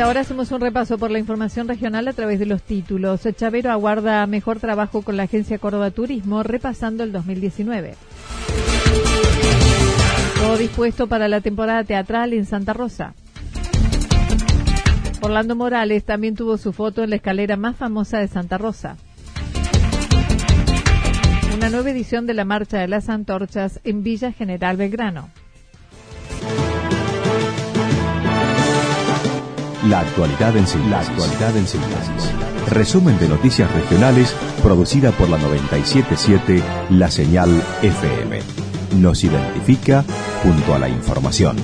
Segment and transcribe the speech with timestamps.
[0.00, 3.20] Ahora hacemos un repaso por la información regional a través de los títulos.
[3.36, 7.94] Chavero aguarda mejor trabajo con la Agencia Córdoba Turismo, repasando el 2019.
[10.36, 13.14] Todo dispuesto para la temporada teatral en Santa Rosa.
[15.20, 18.96] Orlando Morales también tuvo su foto en la escalera más famosa de Santa Rosa.
[21.54, 25.28] Una nueva edición de la Marcha de las Antorchas en Villa General Belgrano.
[29.88, 32.32] La actualidad en síntesis.
[32.70, 37.50] Resumen de noticias regionales producida por la 977 La Señal
[37.82, 38.38] FM.
[39.00, 40.04] Nos identifica
[40.44, 41.56] junto a la información.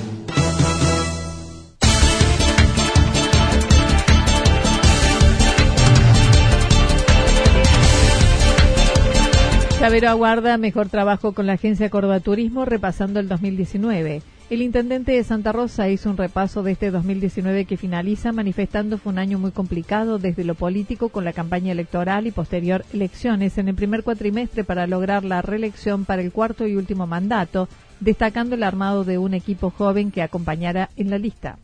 [9.79, 14.21] Chavero aguarda mejor trabajo con la agencia Córdoba Turismo repasando el 2019.
[14.49, 19.11] El intendente de Santa Rosa hizo un repaso de este 2019 que finaliza manifestando fue
[19.11, 23.67] un año muy complicado desde lo político con la campaña electoral y posterior elecciones en
[23.67, 27.69] el primer cuatrimestre para lograr la reelección para el cuarto y último mandato,
[27.99, 31.59] destacando el armado de un equipo joven que acompañara en la lista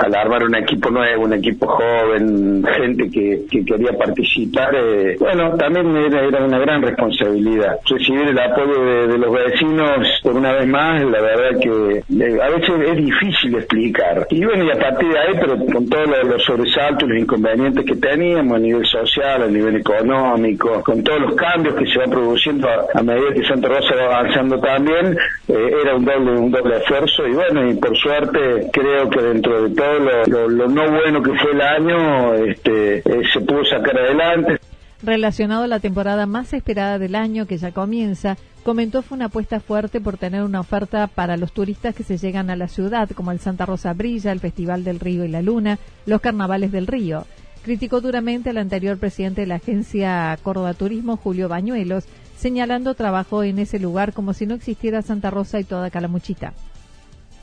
[0.00, 5.94] al armar un equipo nuevo, un equipo joven, gente que, quería participar, eh, bueno, también
[5.96, 7.78] era, una gran responsabilidad.
[7.88, 12.48] Recibir el apoyo de, los vecinos, por una vez más, la verdad que eh, a
[12.48, 14.26] veces es difícil explicar.
[14.30, 17.84] Y bueno, y a partir de ahí, pero con todos los, sobresaltos y los inconvenientes
[17.84, 22.10] que teníamos a nivel social, a nivel económico, con todos los cambios que se van
[22.10, 25.16] produciendo a, medida que Santa Rosa va avanzando también,
[25.48, 29.62] eh, era un doble, un doble esfuerzo y bueno, y por suerte creo que dentro
[29.62, 34.58] de todo lo, no bueno que fue el año, este, eh, se pudo sacar adelante.
[35.02, 39.60] Relacionado a la temporada más esperada del año que ya comienza, comentó fue una apuesta
[39.60, 43.32] fuerte por tener una oferta para los turistas que se llegan a la ciudad, como
[43.32, 47.26] el Santa Rosa Brilla, el Festival del Río y la Luna, los Carnavales del Río.
[47.62, 52.04] Criticó duramente al anterior presidente de la agencia Córdoba Turismo, Julio Bañuelos,
[52.36, 56.52] señalando trabajo en ese lugar como si no existiera Santa Rosa y toda Calamuchita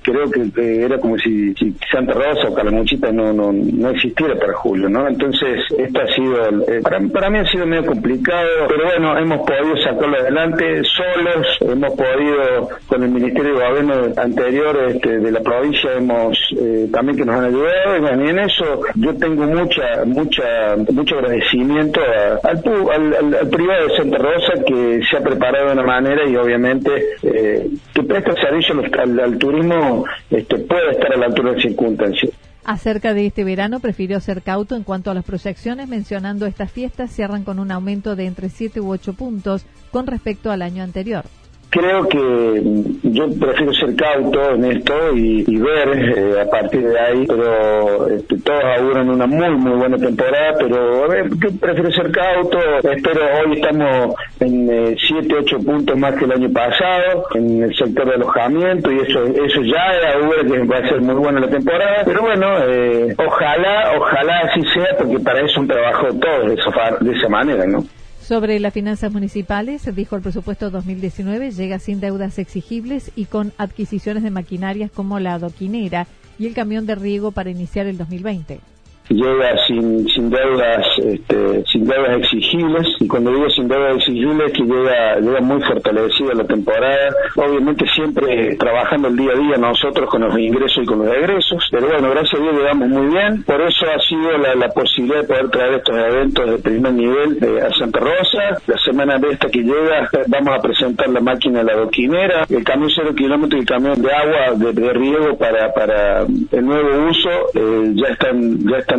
[0.07, 1.53] creo que era como si,
[1.91, 5.06] Santa Rosa o Calamuchita no, no, no existiera para Julio, ¿no?
[5.06, 9.75] Entonces, esto ha sido, eh, para, mí ha sido medio complicado, pero bueno, hemos podido
[9.84, 15.91] sacarlo adelante solos, hemos podido, con el Ministerio de Gobierno anterior este, de la provincia,
[15.97, 21.16] hemos eh, también que nos han ayudado, y, en eso yo tengo mucha, mucha, mucho
[21.16, 22.00] agradecimiento
[22.44, 26.91] al, al, privado de Santa Rosa que se ha preparado de una manera y obviamente
[27.23, 29.97] eh, que presta servicio al, al turismo
[30.30, 32.31] este, puede estar a la altura de circunstancias.
[32.63, 37.12] Acerca de este verano, prefirió ser cauto en cuanto a las proyecciones, mencionando estas fiestas
[37.12, 41.24] cierran con un aumento de entre 7 u 8 puntos con respecto al año anterior
[41.69, 42.61] creo que
[43.03, 48.38] yo prefiero ser cauto en esto y, ver eh, a partir de ahí, pero este,
[48.39, 51.29] todos auguran una muy, muy buena temporada, pero a ver,
[51.59, 56.51] prefiero ser cauto, espero hoy estamos en 7, eh, 8 puntos más que el año
[56.51, 61.02] pasado en el sector de alojamiento y eso eso ya augura que va a ser
[61.02, 65.67] muy buena la temporada, pero bueno, eh, ojalá, ojalá así sea, porque para eso un
[65.67, 67.84] trabajo todos de esa, de esa manera, ¿no?
[68.28, 74.22] Sobre las finanzas municipales, dijo el presupuesto 2019 llega sin deudas exigibles y con adquisiciones
[74.22, 76.08] de maquinarias como la adoquinera
[76.38, 78.59] y el camión de riego para iniciar el 2020
[79.09, 84.63] llega sin, sin deudas este, sin deudas exigibles y cuando digo sin deudas exigibles que
[84.63, 90.21] llega llega muy fortalecida la temporada obviamente siempre trabajando el día a día nosotros con
[90.21, 93.61] los ingresos y con los egresos pero bueno gracias a Dios llegamos muy bien por
[93.61, 97.61] eso ha sido la, la posibilidad de poder traer estos eventos de primer nivel eh,
[97.61, 98.61] a Santa Rosa.
[98.65, 102.63] La semana de esta que llega vamos a presentar la máquina de la doquinera el
[102.63, 107.29] camión cero kilómetro y el camión de agua de, riego para para el nuevo uso
[107.53, 108.97] eh, ya están ya están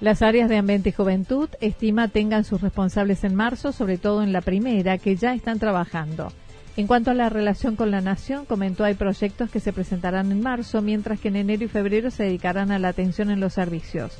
[0.00, 4.32] Las áreas de ambiente y juventud estima tengan sus responsables en marzo, sobre todo en
[4.32, 6.32] la primera, que ya están trabajando.
[6.76, 10.42] En cuanto a la relación con la nación, comentó hay proyectos que se presentarán en
[10.42, 14.18] marzo, mientras que en enero y febrero se dedicarán a la atención en los servicios.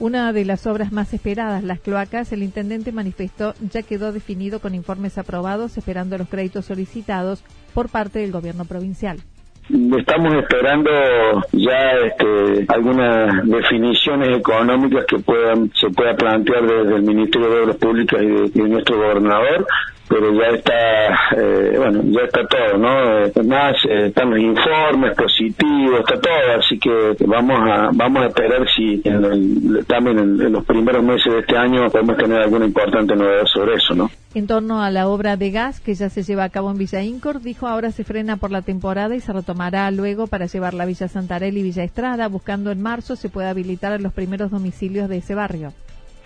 [0.00, 4.74] Una de las obras más esperadas, las cloacas, el intendente manifestó ya quedó definido con
[4.74, 9.22] informes aprobados, esperando los créditos solicitados por parte del gobierno provincial.
[9.72, 10.90] Estamos esperando
[11.52, 17.76] ya este, algunas definiciones económicas que puedan se pueda plantear desde el Ministerio de Obras
[17.76, 19.66] Públicas y de, nuestro gobernador
[20.12, 22.88] pero ya está, eh, bueno, ya está todo, ¿no?
[22.88, 28.66] Además, eh, están los informes positivos, está todo, así que vamos a vamos a esperar
[28.76, 28.98] si
[29.86, 33.94] también en, los primeros meses de este año podemos tener alguna importante novedad sobre eso,
[33.94, 34.10] ¿no?
[34.34, 37.02] En torno a la obra de gas que ya se lleva a cabo en Villa
[37.02, 40.86] Incor, dijo ahora se frena por la temporada y se retomará luego para llevarla a
[40.86, 45.18] Villa Santarelli y Villa Estrada, buscando en marzo se pueda habilitar los primeros domicilios de
[45.18, 45.72] ese barrio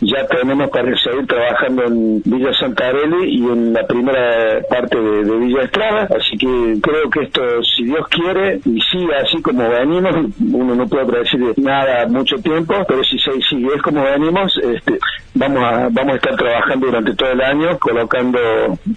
[0.00, 5.62] ya tenemos para seguir trabajando en Villa Santarelli y en la primera parte de, Villa
[5.62, 10.12] Estrada, así que creo que esto, si Dios quiere, y sigue así como venimos,
[10.52, 14.98] uno no puede predecir nada mucho tiempo, pero si se sigue es como venimos, este,
[15.34, 18.38] vamos a vamos a estar trabajando durante todo el año colocando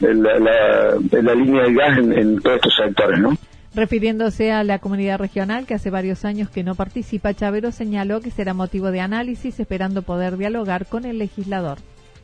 [0.02, 3.32] la, línea de gas en, en todos estos sectores, ¿no?
[3.80, 8.30] Refiriéndose a la comunidad regional que hace varios años que no participa, Chavero señaló que
[8.30, 11.78] será motivo de análisis esperando poder dialogar con el legislador.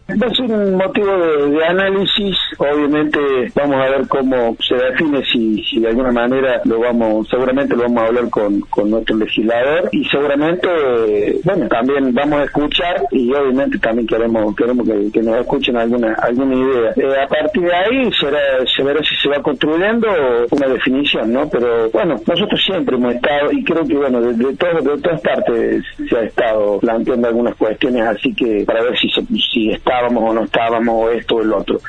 [0.07, 2.37] Va a ser un motivo de, análisis.
[2.59, 3.19] Obviamente
[3.55, 7.83] vamos a ver cómo se define, si, si de alguna manera lo vamos, seguramente lo
[7.83, 13.33] vamos a hablar con, con nuestro legislador y seguramente, bueno, también vamos a escuchar y
[13.33, 16.93] obviamente también queremos queremos que, nos escuchen alguna alguna idea.
[16.97, 18.39] Eh, a partir de ahí será,
[18.75, 20.07] se verá si se va construyendo
[20.51, 21.49] una definición, ¿no?
[21.49, 25.83] Pero bueno, nosotros siempre hemos estado y creo que bueno, de, de, de todas partes
[26.07, 30.29] se ha estado planteando algunas cuestiones, así que para ver si, se, si está estábamos
[30.29, 31.79] o no estábamos, o esto o el otro.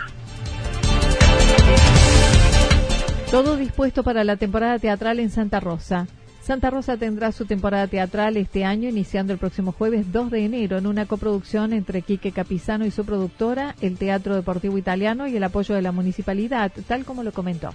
[3.30, 6.06] Todo dispuesto para la temporada teatral en Santa Rosa.
[6.40, 10.78] Santa Rosa tendrá su temporada teatral este año, iniciando el próximo jueves 2 de enero,
[10.78, 15.42] en una coproducción entre Quique Capizano y su productora, el Teatro Deportivo Italiano y el
[15.42, 17.70] apoyo de la municipalidad, tal como lo comentó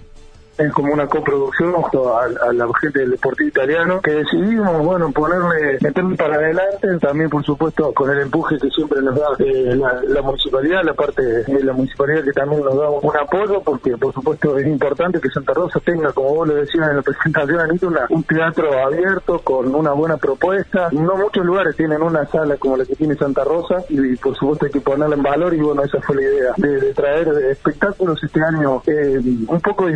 [0.58, 6.16] es como una coproducción a, la gente del deportivo italiano que decidimos bueno ponerle meterle
[6.16, 10.82] para adelante también por supuesto con el empuje que siempre nos da eh, la, municipalidad
[10.84, 14.66] la parte de la municipalidad que también nos da un apoyo porque por supuesto es
[14.66, 18.78] importante que Santa Rosa tenga como vos le decías en la presentación Anita un teatro
[18.84, 20.88] abierto con una buena propuesta.
[20.92, 24.66] No muchos lugares tienen una sala como la que tiene Santa Rosa y, por supuesto
[24.66, 28.42] hay que ponerla en valor y bueno esa fue la idea de, traer espectáculos este
[28.42, 29.18] año eh,
[29.48, 29.86] un poco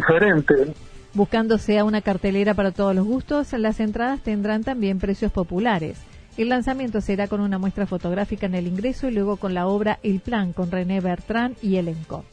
[1.14, 5.98] Buscándose a una cartelera para todos los gustos, las entradas tendrán también precios populares.
[6.36, 9.98] El lanzamiento será con una muestra fotográfica en el ingreso y luego con la obra
[10.02, 12.24] El Plan con René Bertrand y elenco.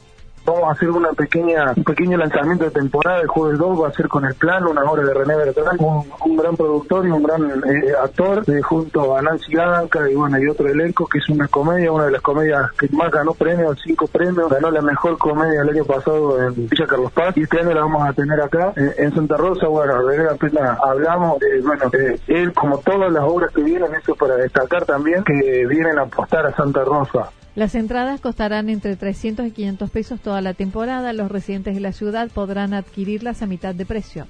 [0.46, 3.22] Vamos a hacer una pequeña, un pequeño lanzamiento de temporada.
[3.22, 6.36] El jueves 2 va a ser con el plan, una obra de René Bertrand, un,
[6.36, 10.46] gran productor y un gran eh, actor, eh, junto a Nancy Lanca y bueno, y
[10.46, 14.06] otro elenco, que es una comedia, una de las comedias que más ganó premios, cinco
[14.06, 17.72] premios, ganó la mejor comedia el año pasado en Villa Carlos Paz, y este año
[17.72, 19.66] la vamos a tener acá eh, en Santa Rosa.
[19.68, 21.90] Bueno, René apenas hablamos, bueno,
[22.26, 26.44] él como todas las obras que vienen, eso para destacar también, que vienen a apostar
[26.44, 27.30] a Santa Rosa.
[27.54, 31.12] Las entradas costarán entre 300 y 500 pesos toda la temporada.
[31.12, 34.26] Los residentes de la ciudad podrán adquirirlas a mitad de precio.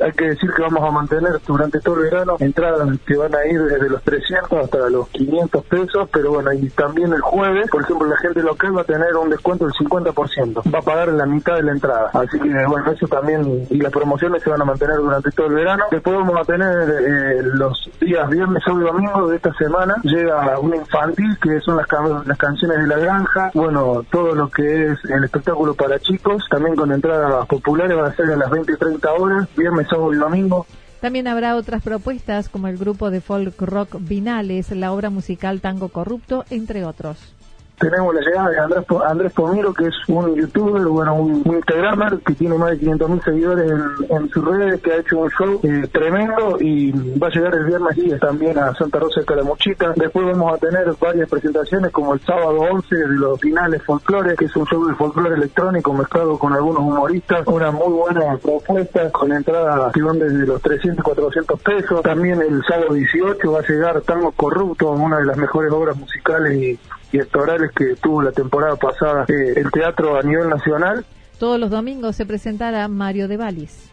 [0.00, 3.46] Hay que decir que vamos a mantener durante todo el verano entradas que van a
[3.46, 7.82] ir desde los 300 hasta los 500 pesos, pero bueno, y también el jueves, por
[7.82, 11.26] ejemplo, la gente local va a tener un descuento del 50%, va a pagar la
[11.26, 12.10] mitad de la entrada.
[12.12, 15.54] Así que bueno, eso también, y las promociones se van a mantener durante todo el
[15.54, 15.84] verano.
[15.90, 20.58] Después vamos a tener eh, los días viernes, sábado y domingo de esta semana, llega
[20.58, 21.86] un infantil, que son las,
[22.26, 26.76] las canciones de la granja, bueno, todo lo que es el espectáculo para chicos, también
[26.76, 30.66] con entradas populares, van a ser a las 20 y 30 horas, viernes domingo.
[31.00, 35.88] También habrá otras propuestas como el grupo de folk rock Vinales, la obra musical Tango
[35.88, 37.35] Corrupto, entre otros.
[37.78, 42.34] Tenemos la llegada de Andrés, Andrés Pomiro, que es un youtuber, bueno, un, instagramer que
[42.34, 43.72] tiene más de 500 mil seguidores
[44.08, 47.64] en, sus redes, que ha hecho un show eh, tremendo y va a llegar el
[47.66, 49.92] viernes 10 también a Santa Rosa de Calamuchita.
[49.96, 54.46] Después vamos a tener varias presentaciones como el sábado 11 de los finales folclore, que
[54.46, 57.46] es un show de folclore electrónico mezclado con algunos humoristas.
[57.46, 62.02] Una muy buena propuesta con entrada que van desde los 300, 400 pesos.
[62.02, 66.54] También el sábado 18 va a llegar Tango Corrupto, una de las mejores obras musicales
[66.54, 66.78] y,
[67.74, 71.04] que tuvo la temporada pasada eh, el teatro a nivel nacional.
[71.38, 73.90] Todos los domingos se presentará Mario de Valis.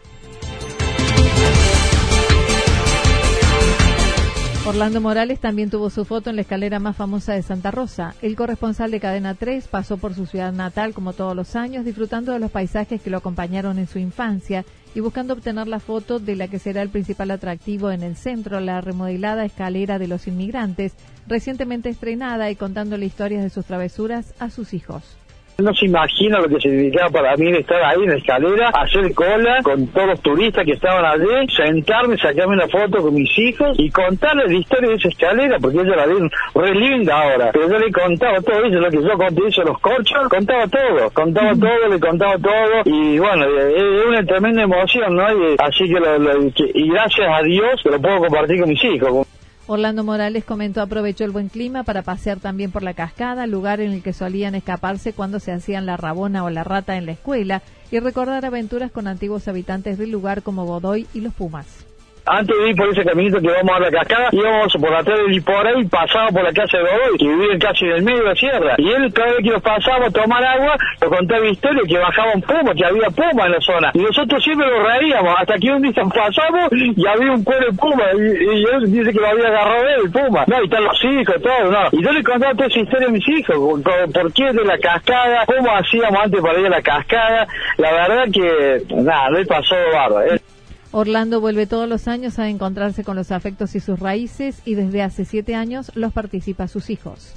[4.66, 8.14] Orlando Morales también tuvo su foto en la escalera más famosa de Santa Rosa.
[8.22, 12.32] El corresponsal de Cadena 3 pasó por su ciudad natal como todos los años, disfrutando
[12.32, 14.64] de los paisajes que lo acompañaron en su infancia
[14.94, 18.58] y buscando obtener la foto de la que será el principal atractivo en el centro,
[18.60, 20.94] la remodelada escalera de los inmigrantes,
[21.26, 25.16] recientemente estrenada y contándole historias de sus travesuras a sus hijos.
[25.56, 29.62] No se imagina lo que significaba para mí estar ahí en la escalera, hacer cola
[29.62, 33.88] con todos los turistas que estaban allí, sentarme, sacarme una foto con mis hijos y
[33.88, 37.50] contarles la historia de esa escalera, porque ella la ven re linda ahora.
[37.52, 41.10] Pero yo le contaba todo eso, lo que yo conté, eso, los corchos, contaba todo,
[41.12, 45.30] contaba todo, le contaba todo y bueno, es una tremenda emoción, ¿no?
[45.30, 49.24] Y, así que, lo, y gracias a Dios que lo puedo compartir con mis hijos.
[49.66, 53.92] Orlando Morales comentó aprovechó el buen clima para pasear también por la cascada, lugar en
[53.92, 57.62] el que solían escaparse cuando se hacían la rabona o la rata en la escuela,
[57.90, 61.86] y recordar aventuras con antiguos habitantes del lugar como Godoy y los Pumas.
[62.26, 65.24] Antes de ir por ese caminito que vamos a la cascada, íbamos por la tarde
[65.28, 68.18] y por ahí, pasaba por la casa de Godoy, que vivía casi en el medio
[68.20, 68.74] de la sierra.
[68.78, 72.40] Y él, cada vez que nos pasábamos a tomar agua, nos contaba historias que bajaban
[72.40, 73.90] pumas, que había pumas en la zona.
[73.92, 77.76] Y nosotros siempre lo reíamos, hasta que un día pasamos y había un cuero de
[77.76, 78.04] puma.
[78.16, 80.44] Y, él dice que lo había agarrado él, el puma.
[80.46, 81.88] No, y están los hijos, todo, no.
[81.92, 85.44] Y yo le contaba toda esa historia a mis hijos, por, qué de la cascada,
[85.44, 87.46] cómo hacíamos antes para ir a la cascada.
[87.76, 90.53] La verdad que, nada, le pasó bárbaro.
[90.96, 95.02] Orlando vuelve todos los años a encontrarse con los afectos y sus raíces y desde
[95.02, 97.32] hace siete años los participa a sus hijos.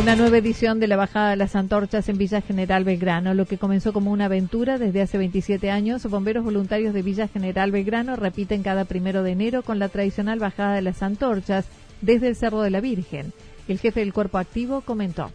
[0.00, 3.58] Una nueva edición de la Bajada de las Antorchas en Villa General Belgrano, lo que
[3.58, 6.08] comenzó como una aventura desde hace 27 años.
[6.08, 10.74] Bomberos voluntarios de Villa General Belgrano repiten cada primero de enero con la tradicional Bajada
[10.74, 11.66] de las Antorchas
[12.00, 13.34] desde el Cerro de la Virgen.
[13.68, 15.30] El jefe del cuerpo activo comentó.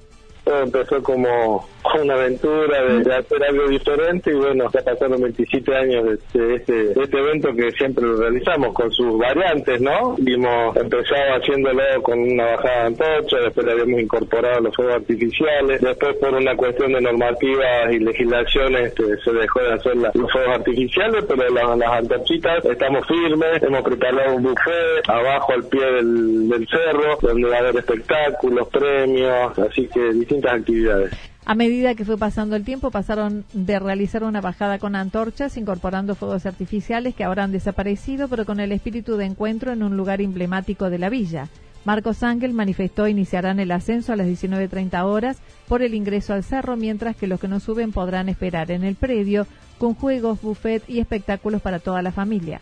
[0.47, 1.67] Todo empezó como
[2.01, 7.17] una aventura de, hacer algo diferente y bueno, ya pasaron 27 años de este, este,
[7.17, 10.15] evento que siempre lo realizamos con sus variantes, ¿no?
[10.25, 15.81] Hemos empezado haciéndolo con una bajada de antorcha, después le habíamos incorporado los fuegos artificiales,
[15.81, 20.55] después por una cuestión de normativas y legislaciones este, se dejó de hacer los fuegos
[20.55, 26.49] artificiales, pero las, las antorchitas estamos firmes, hemos preparado un buffet abajo al pie del,
[26.49, 29.99] del cerro, donde va a haber espectáculos, premios, así que
[31.45, 36.15] A medida que fue pasando el tiempo, pasaron de realizar una bajada con antorchas, incorporando
[36.15, 40.21] fuegos artificiales que ahora han desaparecido, pero con el espíritu de encuentro en un lugar
[40.21, 41.47] emblemático de la villa.
[41.85, 45.37] Marcos Ángel manifestó iniciarán el ascenso a las 19.30 horas
[45.69, 48.95] por el ingreso al cerro, mientras que los que no suben podrán esperar en el
[48.95, 52.59] predio con juegos, buffet y espectáculos para toda la familia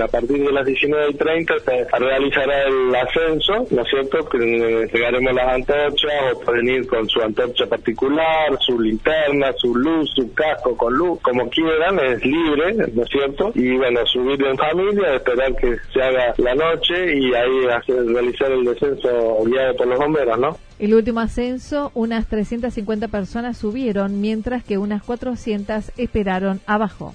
[0.00, 4.28] a partir de las 19.30 se realizará el ascenso, ¿no es cierto?
[4.28, 10.10] Que entregaremos las antorchas o pueden ir con su antorcha particular, su linterna, su luz,
[10.14, 13.52] su casco con luz, como quieran, es libre, ¿no es cierto?
[13.54, 18.52] Y bueno, subir en familia, esperar que se haga la noche y ahí hacer, realizar
[18.52, 20.56] el descenso guiado por los bomberos, ¿no?
[20.78, 27.14] El último ascenso, unas 350 personas subieron, mientras que unas 400 esperaron abajo.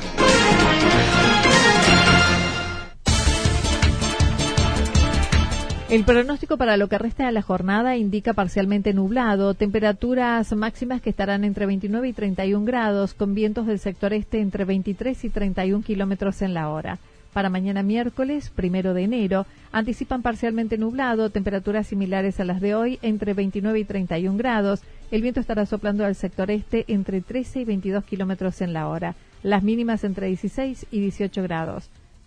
[5.91, 11.09] El pronóstico para lo que resta de la jornada indica parcialmente nublado, temperaturas máximas que
[11.09, 15.83] estarán entre 29 y 31 grados, con vientos del sector este entre 23 y 31
[15.83, 16.99] kilómetros en la hora.
[17.33, 22.97] Para mañana miércoles, primero de enero, anticipan parcialmente nublado, temperaturas similares a las de hoy,
[23.01, 24.83] entre 29 y 31 grados.
[25.11, 29.15] El viento estará soplando al sector este entre 13 y 22 kilómetros en la hora.
[29.43, 31.89] Las mínimas entre 16 y 18 grados.